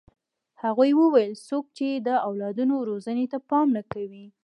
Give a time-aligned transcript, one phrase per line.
[0.63, 4.25] هغوی وویل څوک چې د اولادونو روزنې ته پام نه کوي.